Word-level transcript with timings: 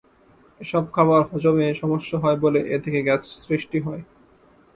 এসব 0.61 0.83
খাবার 0.93 1.21
হজমে 1.29 1.67
সমস্যা 1.81 2.17
হয় 2.23 2.37
বলে 2.43 2.59
এ 2.67 2.77
থেকে 2.83 2.99
গ্যাস 3.01 3.21
সৃষ্টি 3.43 3.77
হয়। 3.79 4.01